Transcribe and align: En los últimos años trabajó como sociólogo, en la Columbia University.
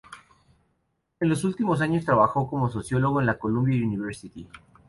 En 1.19 1.29
los 1.29 1.43
últimos 1.43 1.79
años 1.79 2.03
trabajó 2.05 2.49
como 2.49 2.71
sociólogo, 2.71 3.19
en 3.19 3.27
la 3.27 3.37
Columbia 3.37 3.85
University. 3.85 4.47